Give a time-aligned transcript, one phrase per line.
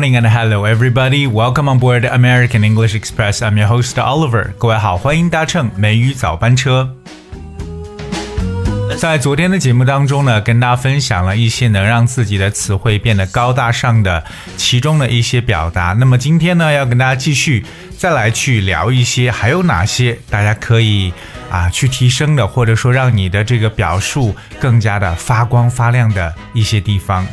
[0.00, 1.26] morning and hello everybody.
[1.26, 3.42] Welcome on board American English Express.
[3.42, 4.50] I'm your host Oliver.
[4.56, 6.96] 各位好，欢迎搭乘美语早班车。
[8.96, 14.24] 在昨天的节目当中呢，跟大家分享了一些能让自己的词汇变得高大上的
[14.56, 15.94] 其中的一些表达。
[15.98, 17.66] 那么今天呢，要跟大家继续
[17.98, 21.12] 再来去聊一些，还有哪些大家可以
[21.50, 27.26] 啊去提升的，或者说让你的这个表述更加的发光发亮的一些地方。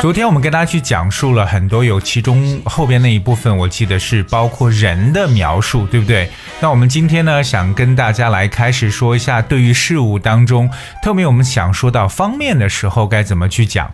[0.00, 6.30] 昨天我们跟大家去讲述了很多，有其中后边那一部分，我记得是包括人的描述，对不对？
[6.58, 10.70] 那我们今天呢，想跟大家来开始说一下，对于事物当中，
[11.02, 13.90] 特别我们想说到方面的时候，该怎么去讲。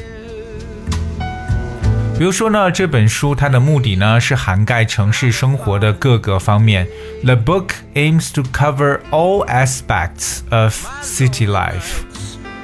[2.22, 6.88] 比如说呢，这本书它的目的呢是涵盖城市生活的各个方面。
[7.24, 12.02] The book aims to cover all aspects of city life.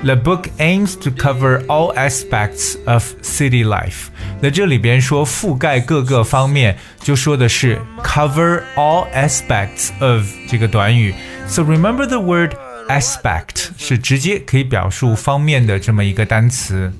[0.03, 4.07] The book aims to cover all aspects of city life.
[4.41, 11.13] 那这里边说覆盖各个方面，就说的是 cover all aspects of 这个短语。
[11.47, 12.55] So remember the word
[12.89, 16.91] aspect 是直接可以表述方面的这么一个单词。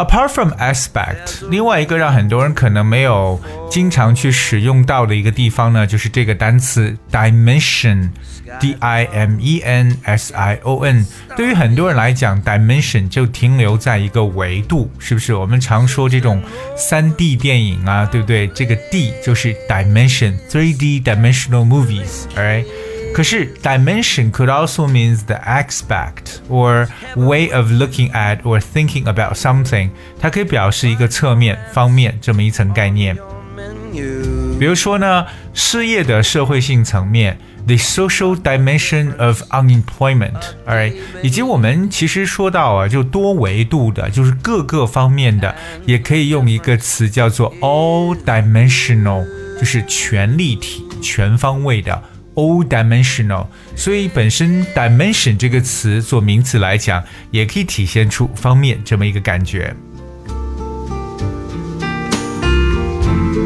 [0.00, 3.38] Apart from aspect，另外一个让很多人可能没有
[3.70, 11.06] 经常去使用到的一个地方呢，就是这个单词 dimension，d i m e n s i o n。
[11.36, 15.34] 对于很多人来讲，dimension 就停留在一个维度，是不是？
[15.34, 16.42] 我们常说这种
[16.74, 18.46] 三 D 电影啊，对不对？
[18.48, 22.64] 这个 D 就是 dimension，3D dimensional movies，alright。
[23.13, 29.89] 可是 dimension could also means the aspect or way of looking at or thinking about something，
[30.19, 33.15] 它可以表示一个侧面、方面这么一层概念。
[33.93, 49.25] You 比如说呢，失业的社会性层面，the social dimension of unemployment，alright，以及我们其实说到啊，就多维度的，就是各个方面的，也可以用一个词叫做 all dimensional，
[49.57, 52.03] 就是全立体、全方位的。
[52.34, 53.46] All dimensional，
[53.76, 59.74] 所以本身 dimension 这个词做名词来讲，也可以体现出方面这么一个感觉。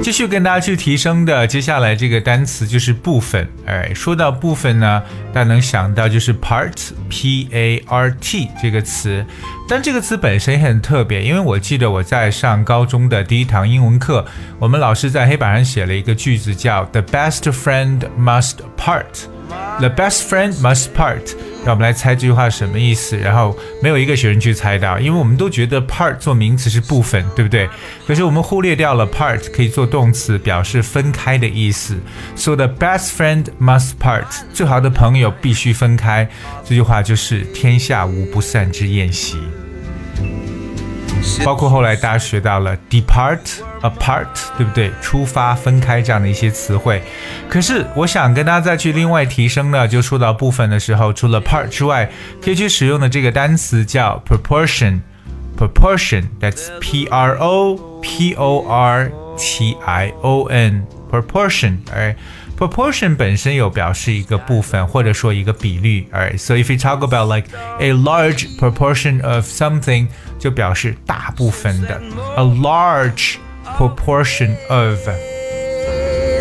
[0.03, 3.49] 继续跟大家去提升的，接下来这个单词就是部分。
[3.65, 5.03] 哎，说到部分呢，
[5.35, 9.27] 大家能想到就是 part，p a r t 这个词。
[9.69, 14.25] 但这个词本身也很特别，因为我记得我在上高中的第一堂英文课，
[14.61, 19.27] 我们老师在黑板上写了一个句子，叫 "The best friend must part."
[19.81, 21.35] The best friend must part。
[21.65, 23.17] 让我们来猜这句话什么意思。
[23.17, 27.69] 然后没有一个学生去猜到，因为我们都觉得 part 做名词是部分，对不对？
[28.07, 31.97] 可是我们忽略掉了 part 可以做动词，表示分开的意思。
[32.37, 34.27] So the best friend must part。
[34.53, 36.29] 最好的朋友就必须分开。
[36.63, 39.39] 这句话就是天下无不散之宴席。
[41.43, 43.39] 包括后来大家学到了 depart、
[43.81, 44.27] apart，
[44.59, 44.91] 对不对？
[45.01, 47.03] 出发、分开这样的一些词汇。
[47.49, 52.11] 可是我想跟大家再去另外提升呢，就说到部分的时候，除了 part 之外，
[52.43, 55.01] 可以去使用的这个单词叫 proportion。
[55.57, 62.16] proportion，that's p r o p o r t i o n。proportion，哎。
[62.58, 67.48] Proportion 本身有表示一个部分或者说一个比率，alright。So if you talk about like
[67.80, 70.08] a large proportion of something，
[70.38, 72.02] 就表示大部分的，
[72.36, 73.36] a large
[73.78, 75.00] proportion of。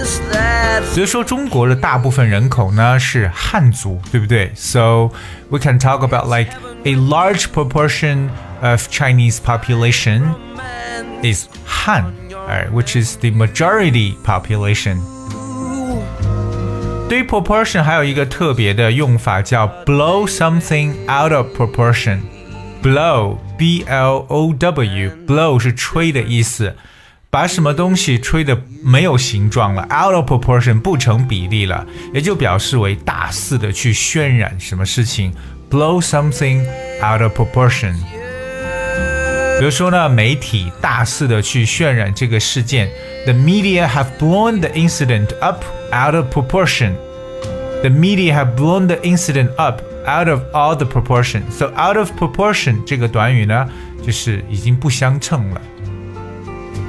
[0.01, 4.51] is that 比如说中国的大部分人口呢是汉族，对不对？
[4.57, 5.13] So
[5.51, 6.51] we can talk about like
[6.85, 10.35] a large proportion of Chinese population
[11.23, 11.47] is
[11.87, 12.13] Han,
[12.43, 14.99] alright, which is the majority population.
[17.09, 26.77] 对于 proportion 还有一个特别的用法叫 blow something out of proportion。blow b l o w blow 是吹的意思，
[27.31, 35.33] 把什么东西吹的没有形状了，out of proportion 不成比例了，也就表示为大肆的去渲染什么事情，
[35.71, 36.61] blow something
[37.03, 37.95] out of proportion。
[39.60, 42.90] 比如说呢，媒体大肆的去渲染这个事件
[43.24, 45.64] ，the media have blown the incident up
[45.94, 46.94] out of proportion。
[47.82, 51.44] The media have blown the incident up out of all the proportion.
[51.50, 53.70] So out of proportion 这个短语呢，
[54.06, 55.62] 就是已经不相称了。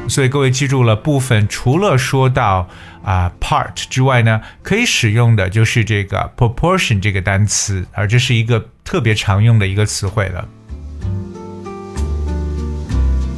[0.09, 2.69] 所以各位记住了，部分除了说到
[3.05, 10.49] 啊、part 之外呢，可以使用的就是这个 proportion 这个单词，而这是一个特别常用的一个词汇了。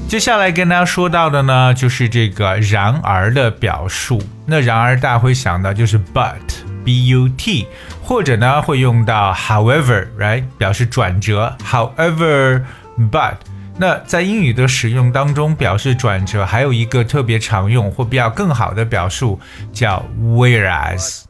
[0.08, 4.22] 接下来跟大家说到的呢，就是这个然而的表述。
[4.46, 7.66] 那然而大家会想到就是 but，b u t，
[8.02, 11.56] 或者呢会用到 however，right，表示转折。
[11.60, 13.34] however，but。
[13.78, 19.38] 那在英语的使用当中，表示转折还有一个特别常用或比较更好的表述，
[19.72, 21.24] 叫 whereas。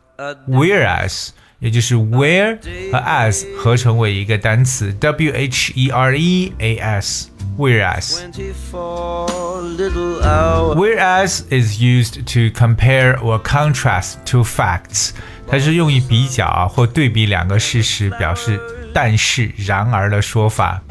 [0.47, 1.29] whereas
[1.59, 2.59] 也就是 where
[2.93, 7.29] 和 as 合成为一个单词，w h e r e a s。
[7.57, 10.77] Whereas, 24 little hours.
[10.77, 15.13] whereas is used to compare or contrast two facts，
[15.49, 18.61] 它是用于比较啊或对比两个事实，表示
[18.93, 20.83] 但是、然而的说法。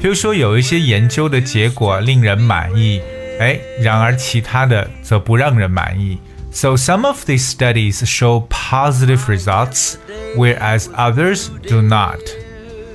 [0.00, 3.02] 比如说，有一些研究的结果令人满意，
[3.38, 6.18] 哎，然而其他的则不让人满意。
[6.51, 9.97] So some of these studies show positive results,
[10.35, 12.19] whereas others do not.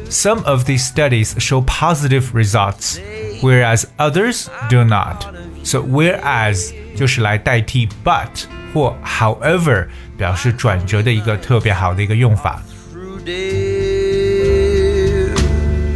[0.09, 2.99] Some of these studies show positive results,
[3.41, 5.27] whereas others do not.
[5.65, 12.63] So whereas 就是来代替 but 或 however 表示转折的一个特别好的一个用法。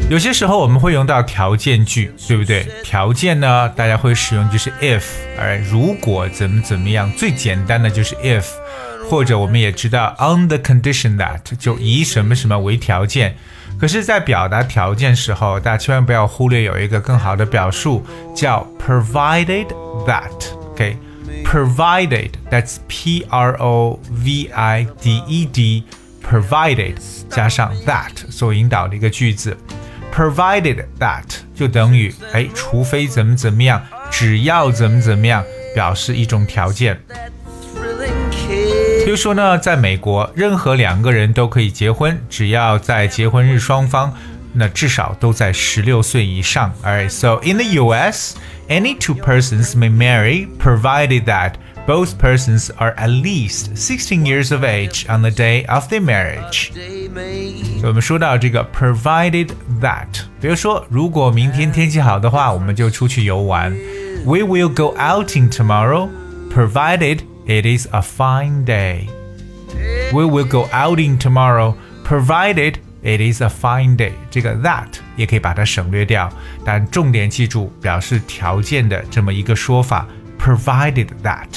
[0.10, 2.66] 有些时候我们会用到条件句，对不对？
[2.82, 5.04] 条件呢，大家会使用就是 if，
[5.38, 8.46] 而如果怎么怎么样，最简单的就是 if，
[9.10, 13.36] 或者我们也知道 on the condition that，就以什么什么为条件。
[13.78, 19.68] 可是，在表达条件时候，大家千万不要忽略有一个更好的表述，叫 provided
[20.06, 20.32] that。
[20.72, 20.98] OK。
[21.44, 25.84] provided that's P R O V I D E D
[26.26, 26.96] provided
[27.30, 29.56] 加上 that 所引导的一个句子
[30.15, 31.25] ，provided that
[31.55, 35.45] 就等于哎，除非怎么怎么样，只要怎么怎么样，
[35.75, 37.01] 表示一种条件。
[37.75, 39.05] Thrilling kiss.
[39.05, 44.15] 比如说呢，在美国，任何两个人都可以结婚，只要在结婚日双方
[44.55, 46.73] 那至少都在十六岁以上。
[46.85, 48.37] Alright, so in the U.S.,
[48.69, 51.55] any two persons may marry, provided that
[51.87, 56.71] both persons are at least 16 years of age on the day of their marriage.
[56.73, 57.53] Day may
[57.85, 59.49] 我们说到这个 provided
[59.81, 60.07] that，
[60.41, 63.73] 比如说，如果明天天气好的话，我们就出去游玩。
[64.25, 66.09] We will go outing tomorrow,
[66.55, 69.09] provided it is a fine day.
[70.13, 71.75] We will go outing tomorrow,
[72.07, 74.13] provided it is a fine day.
[74.31, 74.87] 这个 that
[75.17, 76.33] 也可以把它省略掉，
[76.65, 80.07] 但重点记住表示条件的这么一个说法，
[80.39, 81.49] provided that。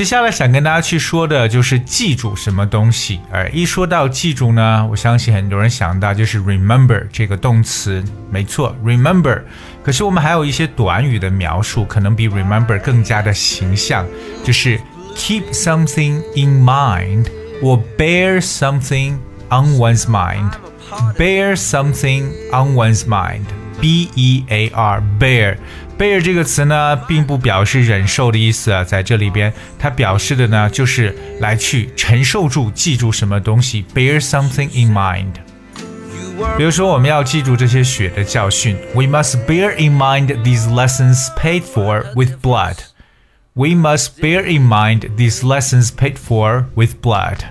[0.00, 3.20] 接下来想跟大家去说的就是记住什么东西。
[3.30, 9.42] 而一说到记住呢，我相信很多人想到就是 remember 这个动词，没错，remember。
[9.82, 14.06] 可是我们还有一些短语的描述，可能比 remember 更加的形象，
[14.42, 14.80] 就是
[15.14, 17.26] keep something in mind
[17.60, 19.18] 或 bear something
[19.50, 20.50] on one's mind。
[21.18, 23.44] bear something on one's mind。
[23.79, 25.57] B E A R bear
[25.97, 35.33] bear 这个词呢，并不表示忍受的意思啊，在这里边它表示的呢，就是来去承受住、记住什么东西，bear something in mind。
[35.77, 42.75] you were 比如说，我们要记住这些血的教训，We must bear in mind these lessons paid for with blood.
[43.53, 47.45] We must bear in mind these lessons paid for with blood.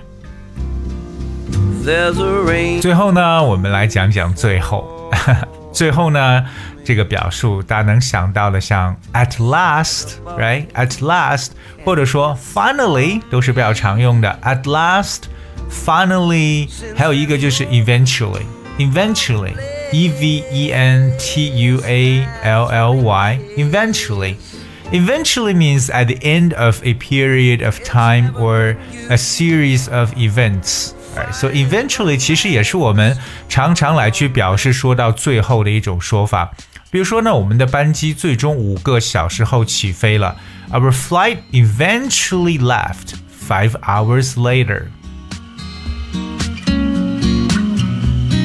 [1.85, 2.81] there's a rain.
[2.81, 5.09] 最后呢，我们来讲讲最后。
[5.73, 6.45] 最后呢，
[6.83, 11.49] 这个表述大家能想到的，像 at last，right？at last，
[11.83, 14.39] 或者说 finally，都是比较常用的。
[14.43, 26.55] at last，finally，还有一个就是 eventually，eventually，e v e n t u a l l y，eventually。Eventually means at the end
[26.55, 28.77] of a period of time or
[29.09, 30.93] a series of events.
[31.15, 33.17] Alright, so eventually 其实也是我们
[33.47, 36.51] 常常来去表示说到最后的一种说法。
[36.91, 40.35] 比如说呢，我们的班机最终五个小时后起飞了。
[40.71, 43.15] Our flight eventually left
[43.47, 44.87] five hours later.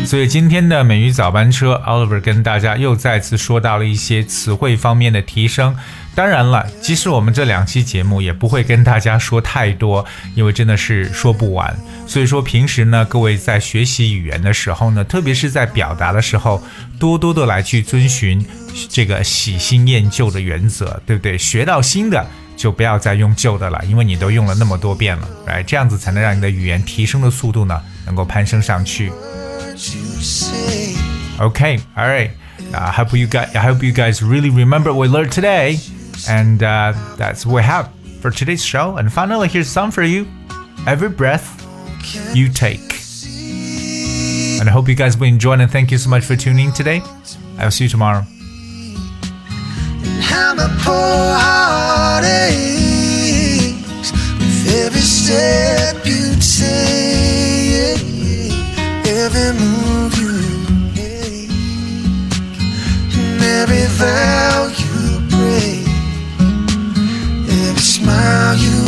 [0.06, 5.76] 所以今天的美语早班车，Oliver 跟大家又再次说到了一些词汇方面的提升。
[6.14, 11.76] 当然了，即使我们这两期节目也不会跟大家说太多，因为真的是说不完。
[12.08, 16.64] 所以说平时呢，各位在学习语言的时候呢，特别是在表达的时候，
[17.00, 18.46] 多多的来去遵循
[18.88, 21.38] 这个喜新厌旧的原则，对不对？
[21.38, 29.12] 学到新的就不要再用旧的了，因为你都用了那么多遍了，哎，这样子才能让你的语言提升的速度呢能够攀升上去。
[31.40, 32.32] Okay, all right.
[32.74, 35.78] I hope you guys, I hope you guys really remember what we learned today,
[36.30, 38.98] and uh, that's what we have for today's show.
[38.98, 40.28] And finally, here's some for you.
[40.88, 41.62] Every breath
[42.34, 42.80] you take.
[44.60, 46.74] And I hope you guys will enjoy and thank you so much for tuning in
[46.74, 47.02] today.
[47.58, 48.24] I'll see you tomorrow.
[54.68, 56.95] Every step you take,
[59.26, 60.34] every move you
[60.94, 61.50] make,
[63.18, 65.88] and every vow you break,
[67.50, 68.85] every smile you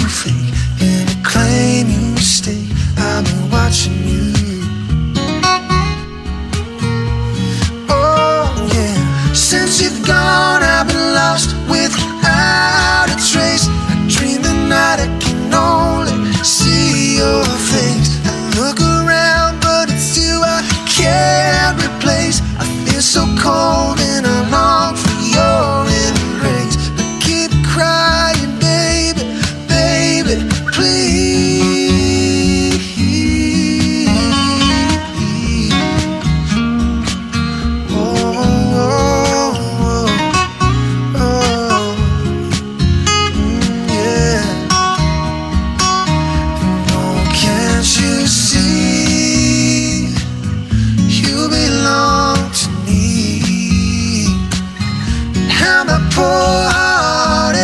[56.18, 57.56] How my poor heart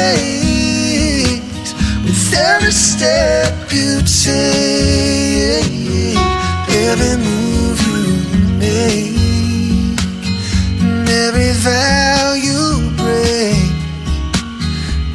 [2.05, 4.53] with every step you take,
[6.69, 8.03] every move you
[8.57, 9.99] make,
[10.81, 13.71] and every vow you break,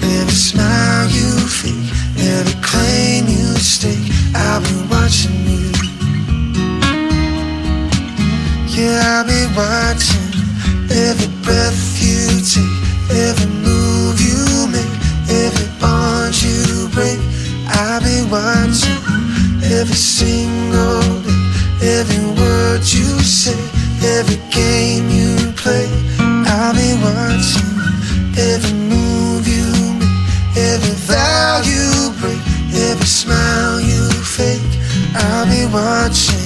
[0.03, 4.13] every smile you fake, every claim you stake.
[4.35, 5.73] I'll be watching you.
[8.67, 10.29] Yeah, I'll be watching
[10.91, 11.88] every breath
[13.29, 14.95] every move you make,
[15.29, 17.21] every bond you break.
[17.69, 19.03] I'll be watching
[19.77, 23.59] every single day, every word you say,
[24.17, 25.89] every game you play.
[26.57, 27.69] I'll be watching
[28.39, 29.69] every move you
[30.01, 32.41] make, every vow you break,
[32.89, 34.73] every smile you fake.
[35.15, 36.38] I'll be watching.